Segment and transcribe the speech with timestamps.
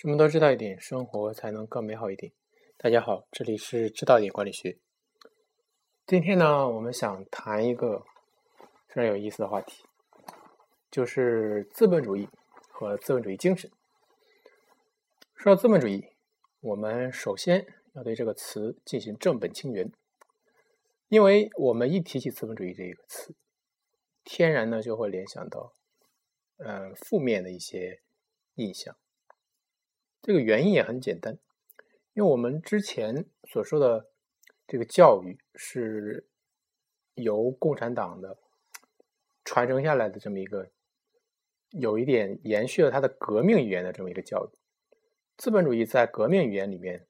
[0.00, 2.32] 什么都知道一点，生活才能更美好一点。
[2.76, 4.78] 大家好，这里是知道一点管理学。
[6.06, 8.04] 今天呢，我们想谈一个
[8.86, 9.82] 非常有意思的话题，
[10.88, 12.28] 就是资本主义
[12.70, 13.68] 和资本主义精神。
[15.34, 16.06] 说到资本主义，
[16.60, 19.90] 我们首先要对这个词进行正本清源，
[21.08, 23.34] 因为我们一提起资本主义这一个词，
[24.22, 25.74] 天然呢就会联想到，
[26.58, 28.00] 呃，负面的一些
[28.54, 28.96] 印象。
[30.20, 31.38] 这个原因也很简单，
[32.12, 34.10] 因为我们之前所说的
[34.66, 36.28] 这个教育是
[37.14, 38.38] 由共产党的
[39.44, 40.70] 传承下来的这么一个，
[41.70, 44.58] 有一点延续了它的革命语言的这么一个教育。
[45.36, 47.06] 资本主义在革命语言里面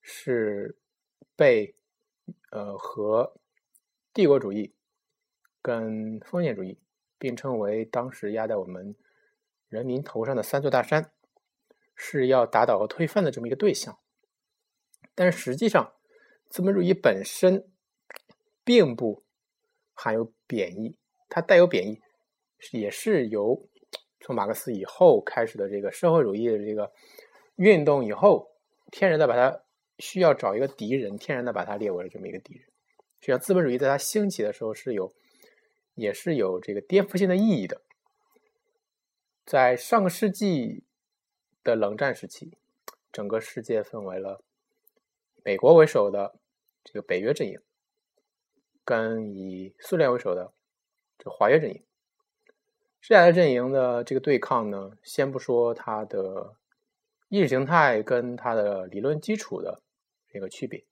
[0.00, 0.76] 是
[1.36, 1.76] 被
[2.50, 3.40] 呃和
[4.12, 4.74] 帝国主义
[5.62, 6.78] 跟封建主义
[7.18, 8.94] 并称为当时压在我们
[9.68, 11.12] 人民头上的三座大山。
[11.94, 13.98] 是要打倒和推翻的这么一个对象，
[15.14, 15.92] 但是实际上，
[16.48, 17.70] 资本主义本身
[18.64, 19.22] 并不
[19.92, 20.96] 含有贬义，
[21.28, 22.00] 它带有贬义，
[22.72, 23.68] 也是由
[24.20, 26.90] 从马克思以后开始的这个社会主义的这个
[27.56, 28.48] 运动以后，
[28.90, 29.62] 天然的把它
[29.98, 32.64] 需要找一个敌人，天然的把它列为了这么一个敌人。
[33.20, 35.14] 实际上，资本主义在它兴起的时候是有，
[35.94, 37.82] 也是有这个颠覆性的意义的，
[39.46, 40.84] 在上个世纪。
[41.64, 42.58] 的冷战时期，
[43.12, 44.42] 整个世界分为了
[45.44, 46.34] 美国为首的
[46.82, 47.60] 这个北约阵营，
[48.84, 50.52] 跟以苏联为首的
[51.18, 51.82] 这华约阵营。
[53.00, 56.56] 这两个阵营的这个对抗呢，先不说它的
[57.28, 59.82] 意识形态跟它的理论基础的
[60.28, 60.84] 这个区别，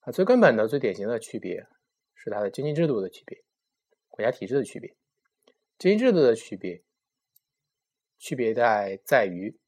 [0.00, 1.66] 啊，最根本的、最典型的区别
[2.14, 3.42] 是它的经济制度的区别、
[4.08, 4.94] 国家体制的区别。
[5.78, 6.82] 经济制度的区别，
[8.18, 9.58] 区别在在于。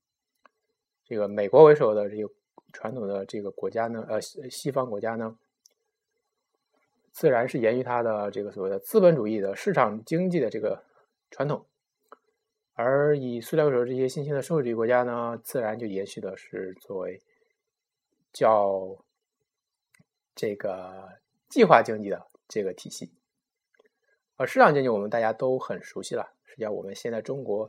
[1.10, 2.32] 这个美国为首的这个
[2.72, 5.36] 传统的这个国家呢，呃，西方国家呢，
[7.10, 10.84] 自然是源于它的这个所谓的资本主义的市场经济的这个
[11.28, 11.66] 传统，
[12.74, 17.20] 而以苏联为首的这些新兴的社会主义国家呢，自然就延续的是作为
[18.32, 18.96] 叫
[20.36, 21.18] 这个
[21.48, 23.10] 计划经济的这个体系，
[24.36, 27.68] 而市场经济我们大家都很熟悉了，实际上我们现在中国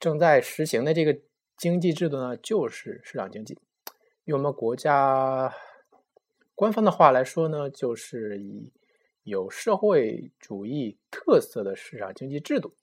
[0.00, 1.14] 正在实行的这个。
[1.62, 3.56] 经济制度呢，就是市场经济。
[4.24, 5.54] 用我们国家
[6.56, 8.72] 官方的话来说呢，就是以
[9.22, 12.74] 有社会主义特色的市场经济制度。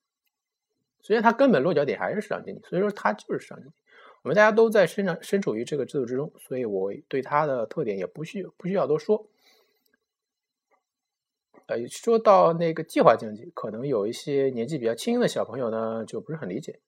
[1.01, 3.73] 虽然它根本落脚点还是市场经济，所以说它就是市场经济。
[4.21, 9.27] 我们大家都在身上身处于这个制度之中，所以我对它的特点也不需不需要多说。
[11.65, 16.79] 呃，说到那个计划经济，可能有一些年纪比较轻的小朋友呢，就不是很理解。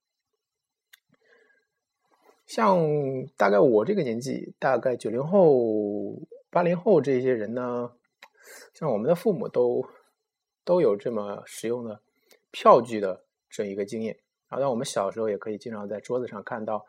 [2.54, 2.86] 像
[3.38, 6.20] 大概我这个年纪，大概九零后、
[6.50, 7.94] 八零后这些人呢，
[8.74, 9.88] 像我们的父母都
[10.66, 12.02] 都有这么使用的
[12.52, 14.20] 票据的这一个经验。
[14.50, 16.86] 然后，在我们小时候也可以经常在桌子上看到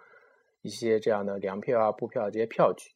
[0.62, 2.90] 一些这样的粮票啊、布票啊这些票据。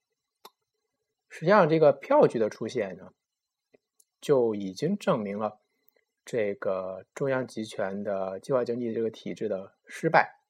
[1.29, 3.13] 实际上，这个票据的出现呢，
[4.21, 5.61] 就已经证明了
[6.25, 10.41] 这个中央集权的计划经济这个体制的失败。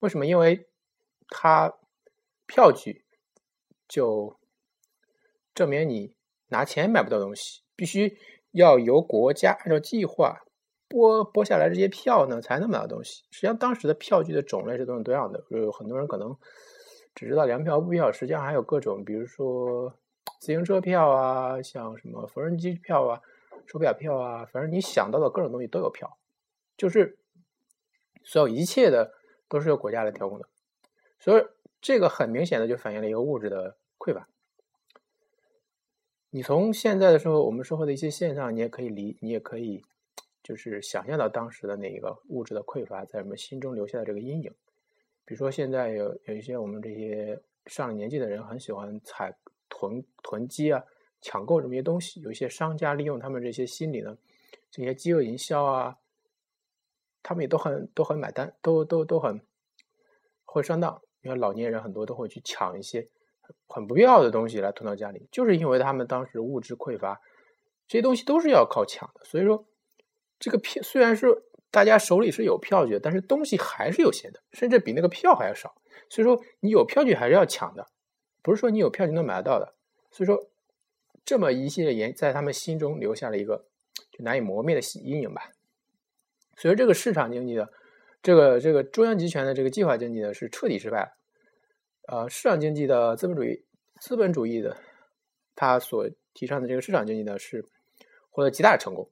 [0.00, 0.26] 为什么？
[0.26, 0.68] 因为
[1.28, 1.74] 它
[2.46, 3.04] 票据
[3.88, 4.38] 就
[5.54, 6.14] 证明你
[6.48, 8.18] 拿钱买不到东西，必须
[8.52, 10.42] 要由国家按照计划
[10.88, 13.24] 拨拨下来这些票呢，才能买到东西。
[13.30, 16.36] 实际上，当时的票据的种类是多种多样的，有很多人可能
[17.14, 19.92] 只知道粮票、布票，实际上还有各种，比如说
[20.38, 23.20] 自行车票啊，像什么缝纫机票啊、
[23.66, 26.16] 手表票啊，反正你想到的各种东西都有票，
[26.76, 27.18] 就是
[28.22, 29.12] 所有一切的
[29.48, 30.48] 都是由国家来调控的。
[31.26, 31.44] 所以，
[31.80, 34.28] 这个很明显的就反映了一个物质的匮乏。
[36.30, 39.82] 你从现在的时候，我们社会的一些现象，你也可以理，你也可以
[40.40, 44.54] 就是想象到当时的那一个物质的匮乏在我们心中留下的这个阴影。
[45.24, 49.36] 比如说，现在有有一些我们这些上了年纪的人很喜欢采
[49.68, 50.80] 囤囤积啊、
[51.20, 52.20] 抢购这么一些东西。
[52.20, 54.16] 有一些商家利用他们这些心理呢，
[54.70, 55.98] 这些饥饿营销啊，
[57.20, 59.40] 他们也都很都很买单，都都都很
[60.44, 61.02] 会上当。
[61.26, 63.08] 因为老年人很多都会去抢一些
[63.66, 67.20] 很不必要的东西来囤到家里，就是因为他们当时物质匮乏，
[67.88, 69.24] 这些东西都是要靠抢的。
[69.24, 69.66] 所以说，
[70.38, 71.42] 这个票虽然是
[71.72, 75.74] 大家手里是有票据，但是东西还是有限的，甚至比那个票还要少。
[76.08, 77.88] 所以说，你有票据还是要抢的，
[78.40, 79.74] 不是说你有票据能买得到的。
[80.12, 80.46] 所以说，
[81.24, 83.64] 这么一系列言在他们心中留下了一个
[84.12, 85.50] 就难以磨灭的阴影吧。
[86.56, 87.68] 所以这个市场经济的。
[88.26, 91.16] 这个这个中央集权的这个计划经济呢是彻底失败了，
[92.08, 93.64] 呃，市场经济的资本主义，
[94.00, 94.76] 资本主义的，
[95.54, 97.64] 他所提倡的这个市场经济呢，是
[98.30, 99.08] 获得极大的成功。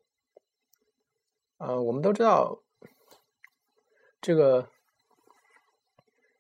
[1.58, 2.64] 呃，我们都知道，
[4.20, 4.68] 这个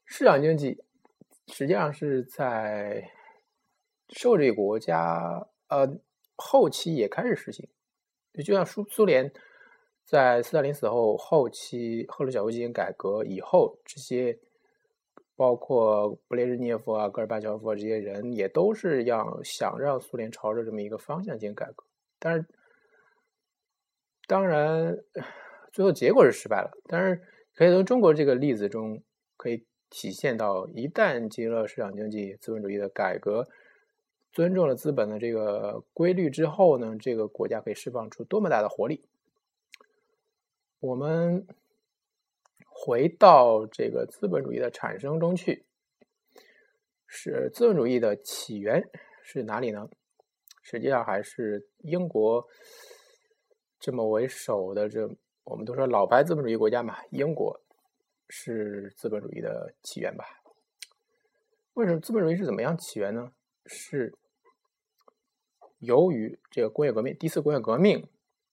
[0.04, 0.82] 市场经济
[1.46, 3.08] 实际上是在
[4.08, 5.88] 社会主义国家呃
[6.34, 7.68] 后期也开始实行，
[8.44, 9.32] 就像苏苏联
[10.04, 14.38] 在斯大林死后后期赫鲁晓夫进行改革以后，这些。
[15.36, 21.82] 包括布列日涅夫啊、戈尔巴乔夫啊这些人，也都是要想让苏联朝着这么一个方向进行改革，
[22.20, 22.46] 但是
[24.28, 24.96] 当然
[25.72, 26.70] 最后结果是失败了。
[26.86, 27.20] 但是
[27.52, 29.02] 可以从中国这个例子中
[29.36, 33.48] 可以体现到，一旦进入了市场经济、资本主义的改革，
[34.32, 39.04] 尊重了资本的这个规律之后呢，这个国家可以释放出多么大的活力。
[40.84, 41.46] 我们。
[42.86, 45.64] 回到这个资本主义的产生中去，
[47.06, 48.90] 是资本主义的起源
[49.22, 49.88] 是哪里呢？
[50.60, 52.46] 实际上还是英国
[53.80, 55.08] 这么为首的这，
[55.44, 57.58] 我们都说老牌资本主义国家嘛，英国
[58.28, 60.26] 是资本主义的起源吧？
[61.72, 63.32] 为什么资本主义是怎么样起源呢？
[63.64, 64.12] 是
[65.78, 68.06] 由于这个工业革命，第四工业革命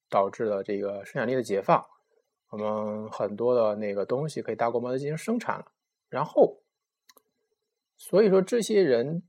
[0.08, 1.86] 导致了这个生产力的解放。
[2.52, 5.66] 我们很多的那个东西可以大规模的进行生产了，
[6.10, 6.58] 然后，
[7.96, 9.24] 所以说这些人，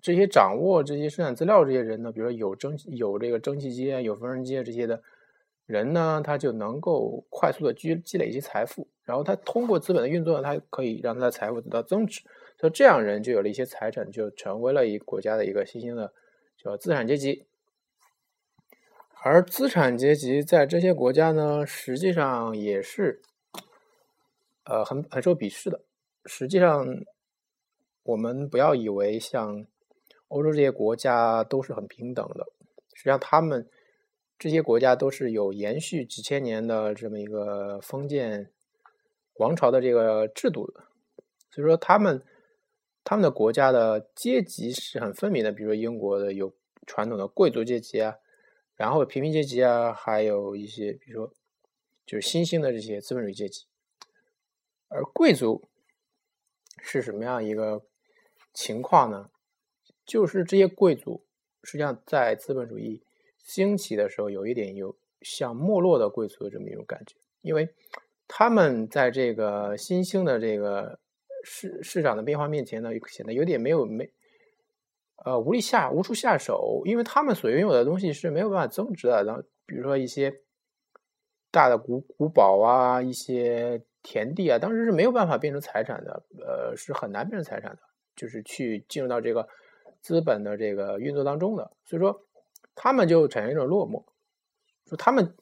[0.00, 5.02] 这些掌握这些生产资料这些人呢，比如说有蒸有这个蒸汽机啊，有缝纫机啊这些的
[5.66, 12.22] 人呢，他就能够快速的积积累一些财富，然后他通过资本的运作，他可以让他的财富得到增值，
[12.60, 16.12] 所以这样人就有了一些财产，就成为了一国家的一个新兴的
[16.56, 17.47] 叫资产阶级。
[19.20, 23.20] 而资产阶级在这些国家呢，实际上也是，
[24.64, 25.80] 呃，很很受鄙视的。
[26.26, 26.86] 实际上，
[28.04, 29.66] 我们不要以为像
[30.28, 32.46] 欧洲这些国家都是很平等的。
[32.94, 33.68] 实际上，他们
[34.38, 38.50] 这些国家都是有延续几千年的这么一个封建
[39.34, 40.84] 王朝的这个制度的。
[41.50, 42.22] 所以说，他们
[43.02, 45.50] 他们的国家的阶级是很分明的。
[45.50, 46.54] 比如说，英国的有
[46.86, 48.14] 传统的贵族阶级啊。
[48.78, 51.34] 然后平民阶级啊，还有一些，比如说，
[52.06, 53.66] 就是新兴的这些资本主义阶级，
[54.86, 55.68] 而贵族
[56.80, 57.84] 是什么样一个
[58.54, 59.30] 情况呢？
[60.06, 61.26] 就是这些贵族
[61.64, 63.02] 实际上在资本主义
[63.44, 67.68] 兴起的时候，有一点有像没落的贵族的这么一种感觉，因为
[68.28, 71.00] 他们在这个新兴的这个
[71.42, 74.08] 市市场的变化面前呢，显得有点没有没。
[75.24, 79.24] 呃，无力下无处下手，因为他们所拥有的东西是没有办法增值的。
[79.24, 80.32] 然后，比如说一些
[81.50, 87.78] 大的古古堡啊，一些田地啊，当时是没有办法变成财产的，呃，是很难变成财产的，
[88.14, 89.48] 就是去进入到这个
[90.00, 91.70] 资本的这个运作当中的。
[91.84, 92.24] 所以说，
[92.76, 94.04] 他们就产生一种落寞，
[94.86, 95.34] 说他们，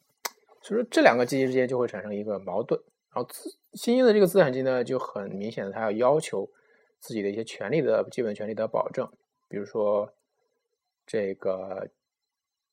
[0.63, 2.81] 所以说这两个阶级之间就会产生一个矛盾。
[3.13, 6.49] 然后，资新兴的这个资产阶级呢，就很明显的，他要要求
[6.99, 9.07] 自己的一些权利的基本权利的保证。
[9.49, 10.13] 比如说，
[11.07, 11.89] 这个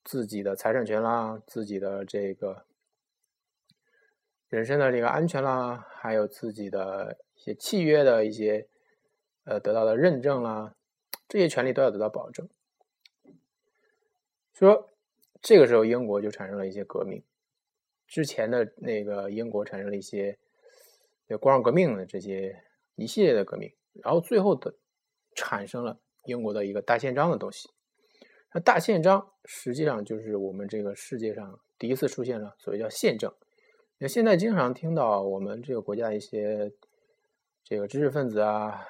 [0.04, 2.66] 自己的财产权啦，自己的这个
[4.50, 8.68] 人身的这个安全啦，还有自己的一些契约的一些
[9.44, 10.76] 呃得到的认证啦，
[11.28, 12.50] 这些权利都要得到保证。
[14.54, 14.90] 说
[15.42, 17.24] 这个时候英国就产生了一些革命，
[18.08, 20.38] 之前的那个英国产生了一些
[21.40, 22.64] 光荣革命的这些
[22.96, 24.74] 一系列的革命，然后最后的
[25.36, 26.00] 产生了。
[26.26, 27.70] 英国的一个大宪章的东西，
[28.54, 33.34] 那大宪章实际上就是我们这个世界上第一次出现了所谓叫宪政。
[33.98, 36.72] 那现在经常听到我们这个国家一些
[37.64, 38.86] 这个知识分子啊，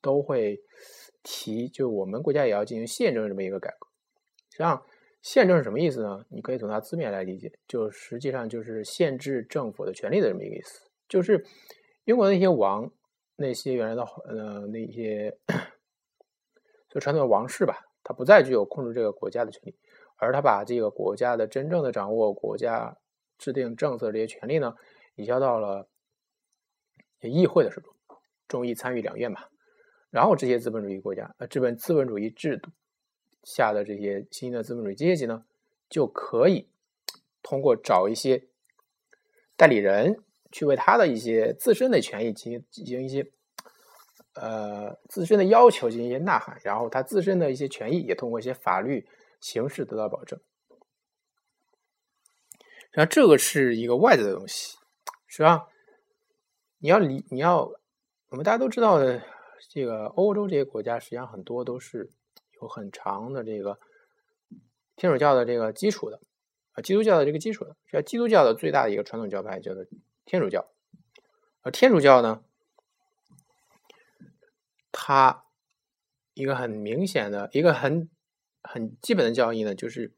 [0.00, 0.60] 都会
[1.22, 3.88] 提，就我们国家也要进行宪政这么一个改革。
[4.50, 4.84] 实际上，
[5.20, 6.24] 宪政是什么意思呢？
[6.28, 10.88] 你可以从它字面来理解，就实际上就是限制政府的权利的这么一个意思。
[11.08, 11.44] 就是
[12.04, 12.90] 英国那些王，
[13.36, 15.36] 那些原来的呃那些。
[16.92, 19.74] 就传统的王室吧，他不再具有控制这个国家的权利，
[20.16, 22.98] 而他把这个国家的真正的掌握、国家
[23.38, 24.74] 制定政策这些权利呢，
[25.14, 25.88] 移交到了
[27.20, 27.94] 议会的手中，
[28.46, 29.40] 众议参与两院嘛。
[30.10, 32.70] 然后这些资本主义国家，呃，资本资本主义制度
[33.42, 35.46] 下的这些新的资本主义阶级呢，
[35.88, 36.68] 就可以
[37.42, 38.48] 通过找一些
[39.56, 43.32] 代理人，去为他的一些自身的权益进行进行一些。
[44.34, 49.06] 呃，自身的要求进行一些呐喊，然后他自身的一些权益也通过一些法律
[49.40, 50.40] 形式得到保证。
[52.90, 54.76] 实际上，这个是一个外在的东西。
[55.26, 55.66] 实际上，
[56.78, 57.70] 你要理，你要，
[58.28, 59.22] 我们大家都知道的，
[59.70, 62.10] 这个欧洲这些国家，实际上很多都是
[62.60, 63.78] 有很长的这个
[64.96, 66.20] 天主教的这个基础的
[66.72, 67.76] 啊，基督教的这个基础的。
[67.86, 69.84] 实际上，基督教的最大的一个传统教派叫做
[70.24, 70.66] 天主教，
[71.62, 72.42] 而天主教呢，
[74.92, 75.44] 它
[76.34, 78.08] 一个很明显的一个很
[78.62, 80.12] 很基本的教义呢，就是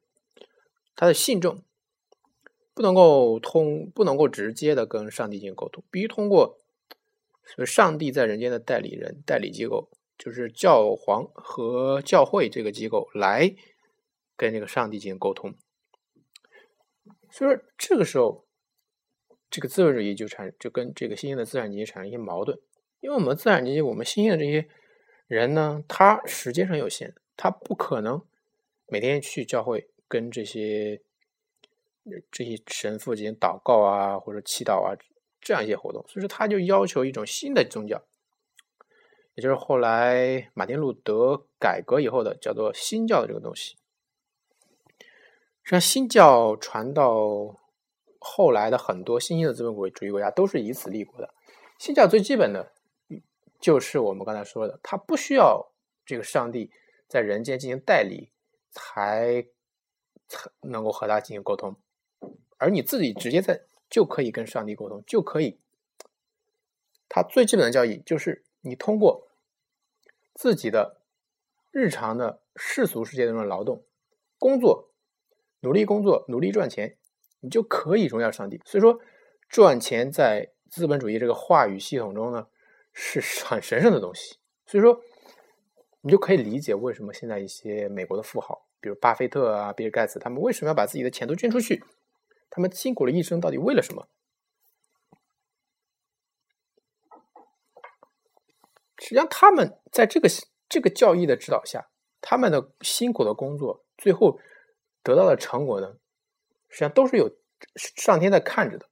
[0.95, 1.63] 它的信众
[2.75, 6.59] 不能够通，不能够直接的跟上帝进行沟通，必须通过。
[7.47, 13.55] 所以，上帝在人间的代理人、代理机构，就是教皇和教会这个机构来
[14.35, 15.55] 跟这个上帝进行沟通。
[17.31, 18.47] 所以说，这个时候，
[19.51, 22.59] 这个资本主义就产就跟这个新兴的资产阶级产生一些矛盾。
[23.05, 24.67] 因为我们自然阶级，我们新兴的这些
[25.27, 28.23] 人呢，他时间上有限，他不可能
[28.87, 31.03] 每天去教会跟这些
[32.33, 34.97] 这些神父进行祷告啊，或者祈祷啊。
[35.47, 38.03] 这样一些活动，所以说他就要求一种新的宗教，
[39.35, 43.77] 也就是后来马丁路德改革以后的叫做新教的这个东西。
[45.63, 47.61] 实际上，新教传到
[48.19, 51.35] 后来的很多新兴的资本主义国家都是以此立国的。
[51.79, 52.73] 新教最基本的
[53.65, 55.73] 就是我们刚才说的，他不需要
[56.05, 56.71] 这个上帝
[57.09, 58.31] 在人间进行代理，
[58.71, 59.47] 才
[60.29, 61.75] 才能够和他进行沟通，
[62.59, 63.63] 而你自己直接在。
[63.91, 65.61] 就可以跟上帝沟通，就可以。
[67.09, 69.29] 他最基本的教义就是，你通过
[70.35, 71.01] 自己的
[71.71, 73.85] 日常的世俗世界中的劳动、
[74.37, 74.91] 工作、
[75.61, 76.97] 努力工作、努力赚钱，
[77.39, 78.61] 你就可以荣耀上帝。
[78.65, 78.99] 所以说，
[79.49, 82.49] 赚钱在资本主义这个话语系统中呢，
[82.95, 84.39] 是很神圣的东西。
[84.65, 85.03] 所以说，
[86.01, 91.85] 你就可以理解为什么现在一些美国的富豪，比如巴菲特啊、比尔盖茨，他们为什么要把自己的钱都捐出去。
[92.49, 94.09] 他们辛苦了一生，到底为了什么？
[98.99, 100.29] 实际上，他们在这个
[100.69, 101.89] 这个教义的指导下，
[102.21, 104.39] 他们的辛苦的工作，最后
[105.03, 105.97] 得到的成果呢，
[106.69, 107.37] 实际上都是有
[107.77, 108.89] 上天在看着的，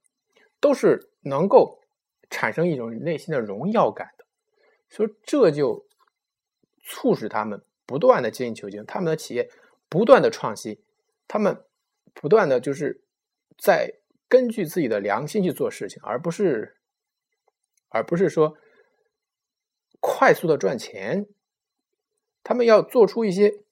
[0.59, 1.82] 都是能够
[2.29, 4.25] 产生一种内心的荣耀感的。
[4.89, 5.85] 所以，这就
[6.83, 9.49] 促使他们不断的精益求精，他们的企业
[9.89, 10.81] 不断的创新，
[11.27, 11.63] 他们
[12.13, 13.01] 不断的就是。
[13.55, 16.75] 在根据自己的良心去做事情，而不是，
[17.87, 18.57] 而不是说
[19.99, 21.27] 快速的赚钱。
[22.43, 23.63] 他们要做出一些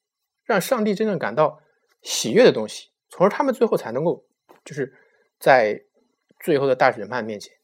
[0.46, 1.63] 让上帝真正感到
[2.03, 4.24] 喜悦的东西，从而他们最后才能够，
[4.63, 4.96] 就是
[5.39, 5.84] 在
[6.39, 7.58] 最后的大审判面前，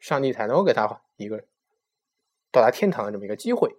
[0.00, 1.44] 上帝才能够给他一个
[2.50, 3.76] 到达天堂的这么一个机会。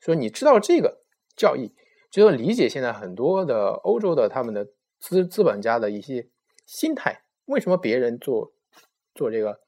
[0.00, 1.00] 所以，你知道这个
[1.34, 1.72] 教义，
[2.10, 6.28] 就能理解现在很多的欧洲的他们的资资本家的一些。
[6.66, 8.52] 心态为什么别人做
[9.12, 9.58] 做这个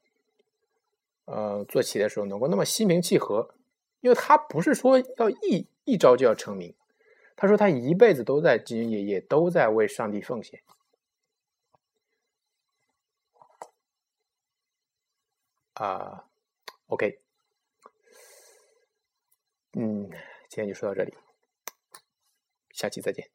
[1.25, 3.53] 呃做企业的时候能够那么心平气和？
[3.99, 6.73] 因为他不是说要一一招就要成名，
[7.35, 10.61] 他说他一辈子都在兢兢业业，都在为上帝奉献。
[15.83, 16.29] 啊
[16.87, 17.19] ，OK，
[19.73, 20.09] 嗯，
[20.47, 21.13] 今天就说到这里，
[22.71, 23.29] 下期再见。